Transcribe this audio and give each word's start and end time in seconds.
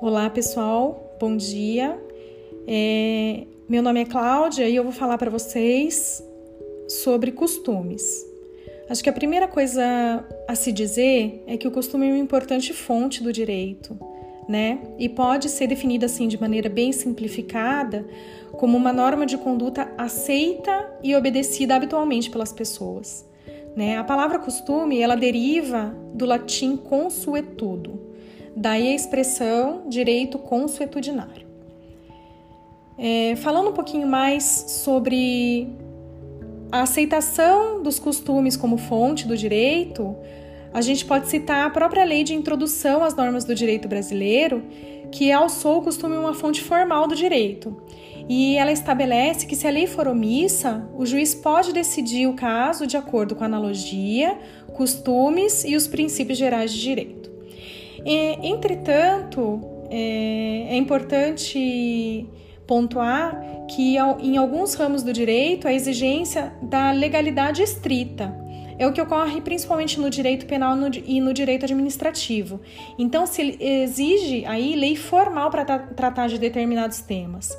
Olá, 0.00 0.28
pessoal, 0.28 1.16
bom 1.18 1.38
dia. 1.38 1.98
É, 2.66 3.44
meu 3.66 3.82
nome 3.82 4.02
é 4.02 4.04
Cláudia 4.04 4.68
e 4.68 4.76
eu 4.76 4.82
vou 4.82 4.92
falar 4.92 5.16
para 5.16 5.30
vocês 5.30 6.22
sobre 6.86 7.32
costumes. 7.32 8.24
Acho 8.90 9.02
que 9.02 9.08
a 9.08 9.12
primeira 9.12 9.48
coisa 9.48 9.82
a 10.46 10.54
se 10.54 10.70
dizer 10.70 11.42
é 11.46 11.56
que 11.56 11.66
o 11.66 11.70
costume 11.70 12.06
é 12.06 12.10
uma 12.10 12.18
importante 12.18 12.74
fonte 12.74 13.22
do 13.22 13.32
direito, 13.32 13.98
né? 14.46 14.80
E 14.98 15.08
pode 15.08 15.48
ser 15.48 15.66
definida 15.66 16.04
assim 16.04 16.28
de 16.28 16.38
maneira 16.38 16.68
bem 16.68 16.92
simplificada 16.92 18.06
como 18.52 18.76
uma 18.76 18.92
norma 18.92 19.24
de 19.24 19.38
conduta 19.38 19.90
aceita 19.96 20.90
e 21.02 21.16
obedecida 21.16 21.74
habitualmente 21.74 22.30
pelas 22.30 22.52
pessoas. 22.52 23.26
Né? 23.74 23.96
A 23.96 24.04
palavra 24.04 24.38
costume 24.38 25.00
ela 25.00 25.16
deriva 25.16 25.94
do 26.14 26.24
latim 26.24 26.76
consuetudo, 26.76 28.14
Daí 28.56 28.88
a 28.88 28.94
expressão 28.94 29.82
direito 29.86 30.38
consuetudinário. 30.38 31.46
É, 32.98 33.36
falando 33.36 33.68
um 33.68 33.72
pouquinho 33.74 34.08
mais 34.08 34.44
sobre 34.68 35.68
a 36.72 36.80
aceitação 36.80 37.82
dos 37.82 37.98
costumes 37.98 38.56
como 38.56 38.78
fonte 38.78 39.28
do 39.28 39.36
direito, 39.36 40.16
a 40.72 40.80
gente 40.80 41.04
pode 41.04 41.28
citar 41.28 41.66
a 41.66 41.70
própria 41.70 42.02
lei 42.04 42.24
de 42.24 42.34
introdução 42.34 43.04
às 43.04 43.14
normas 43.14 43.44
do 43.44 43.54
direito 43.54 43.86
brasileiro, 43.86 44.62
que 45.12 45.30
alçou 45.30 45.78
o 45.78 45.82
costume 45.82 46.16
uma 46.16 46.32
fonte 46.32 46.62
formal 46.62 47.06
do 47.06 47.14
direito. 47.14 47.76
E 48.28 48.56
ela 48.56 48.72
estabelece 48.72 49.46
que 49.46 49.54
se 49.54 49.68
a 49.68 49.70
lei 49.70 49.86
for 49.86 50.08
omissa, 50.08 50.88
o 50.96 51.04
juiz 51.04 51.34
pode 51.34 51.72
decidir 51.74 52.26
o 52.26 52.34
caso 52.34 52.86
de 52.86 52.96
acordo 52.96 53.36
com 53.36 53.44
analogia, 53.44 54.38
costumes 54.72 55.62
e 55.64 55.76
os 55.76 55.86
princípios 55.86 56.38
gerais 56.38 56.72
de 56.72 56.80
direito. 56.80 57.35
E, 58.06 58.38
entretanto, 58.46 59.60
é, 59.90 60.68
é 60.70 60.76
importante 60.76 62.24
pontuar 62.64 63.36
que 63.68 63.96
em 64.20 64.36
alguns 64.36 64.74
ramos 64.74 65.02
do 65.02 65.12
direito 65.12 65.66
a 65.66 65.72
exigência 65.72 66.52
da 66.62 66.92
legalidade 66.92 67.62
estrita 67.62 68.32
é 68.78 68.86
o 68.86 68.92
que 68.92 69.00
ocorre 69.00 69.40
principalmente 69.40 69.98
no 69.98 70.08
direito 70.08 70.46
penal 70.46 70.76
e 71.04 71.20
no 71.20 71.32
direito 71.32 71.64
administrativo. 71.64 72.60
Então, 72.96 73.26
se 73.26 73.56
exige 73.58 74.44
aí 74.44 74.76
lei 74.76 74.94
formal 74.94 75.50
para 75.50 75.64
tratar 75.64 76.28
de 76.28 76.38
determinados 76.38 77.00
temas. 77.00 77.56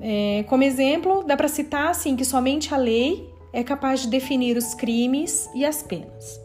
É, 0.00 0.44
como 0.48 0.62
exemplo, 0.62 1.22
dá 1.24 1.36
para 1.36 1.48
citar 1.48 1.88
assim 1.88 2.16
que 2.16 2.24
somente 2.24 2.74
a 2.74 2.76
lei 2.76 3.32
é 3.52 3.62
capaz 3.62 4.02
de 4.02 4.08
definir 4.08 4.56
os 4.56 4.74
crimes 4.74 5.48
e 5.54 5.64
as 5.64 5.82
penas. 5.82 6.43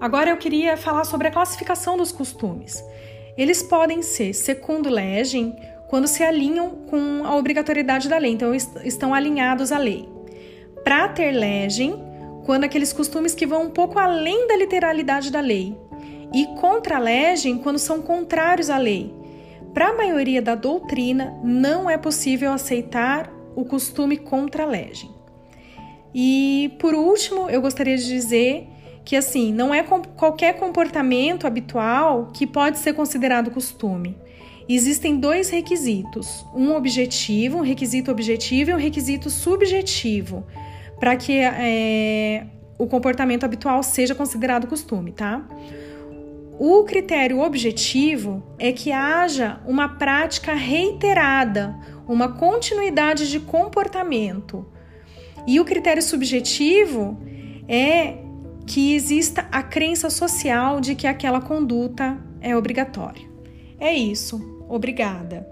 Agora 0.00 0.30
eu 0.30 0.36
queria 0.38 0.78
falar 0.78 1.04
sobre 1.04 1.28
a 1.28 1.30
classificação 1.30 1.94
dos 1.94 2.10
costumes. 2.10 2.82
Eles 3.36 3.62
podem 3.62 4.00
ser 4.00 4.32
segundo 4.32 4.88
legem 4.88 5.54
quando 5.88 6.08
se 6.08 6.22
alinham 6.22 6.70
com 6.88 7.22
a 7.24 7.36
obrigatoriedade 7.36 8.08
da 8.08 8.16
lei, 8.16 8.32
então 8.32 8.54
estão 8.54 9.12
alinhados 9.12 9.70
à 9.72 9.76
lei. 9.76 10.08
Prater 10.82 11.32
legem 11.32 12.02
quando 12.46 12.64
aqueles 12.64 12.94
costumes 12.94 13.34
que 13.34 13.46
vão 13.46 13.64
um 13.64 13.70
pouco 13.70 13.98
além 13.98 14.48
da 14.48 14.56
literalidade 14.56 15.30
da 15.30 15.40
lei. 15.40 15.76
E 16.32 16.46
contra 16.58 16.98
legem 16.98 17.58
quando 17.58 17.78
são 17.78 18.00
contrários 18.00 18.70
à 18.70 18.78
lei. 18.78 19.14
Para 19.74 19.88
a 19.88 19.96
maioria 19.96 20.40
da 20.40 20.54
doutrina, 20.54 21.38
não 21.44 21.90
é 21.90 21.98
possível 21.98 22.52
aceitar 22.52 23.30
o 23.54 23.66
costume 23.66 24.16
contra 24.16 24.64
legem. 24.64 25.10
E 26.14 26.74
por 26.78 26.94
último, 26.94 27.50
eu 27.50 27.60
gostaria 27.60 27.98
de 27.98 28.06
dizer 28.06 28.66
que 29.04 29.16
assim, 29.16 29.52
não 29.52 29.72
é 29.72 29.82
qualquer 29.82 30.54
comportamento 30.54 31.46
habitual 31.46 32.30
que 32.32 32.46
pode 32.46 32.78
ser 32.78 32.92
considerado 32.92 33.50
costume. 33.50 34.16
Existem 34.68 35.18
dois 35.18 35.50
requisitos: 35.50 36.46
um 36.54 36.74
objetivo, 36.74 37.58
um 37.58 37.62
requisito 37.62 38.10
objetivo 38.10 38.70
e 38.70 38.74
um 38.74 38.78
requisito 38.78 39.28
subjetivo, 39.28 40.46
para 40.98 41.16
que 41.16 41.38
é, 41.38 42.46
o 42.78 42.86
comportamento 42.86 43.44
habitual 43.44 43.82
seja 43.82 44.14
considerado 44.14 44.66
costume, 44.66 45.12
tá? 45.12 45.44
O 46.58 46.84
critério 46.84 47.40
objetivo 47.40 48.42
é 48.58 48.70
que 48.70 48.92
haja 48.92 49.60
uma 49.66 49.88
prática 49.88 50.52
reiterada, 50.52 51.74
uma 52.06 52.34
continuidade 52.34 53.30
de 53.30 53.40
comportamento. 53.40 54.66
E 55.46 55.58
o 55.58 55.64
critério 55.64 56.02
subjetivo 56.02 57.18
é 57.66 58.18
que 58.70 58.94
exista 58.94 59.48
a 59.50 59.64
crença 59.64 60.08
social 60.08 60.80
de 60.80 60.94
que 60.94 61.08
aquela 61.08 61.40
conduta 61.40 62.16
é 62.40 62.56
obrigatória. 62.56 63.28
É 63.80 63.92
isso. 63.92 64.64
Obrigada. 64.68 65.44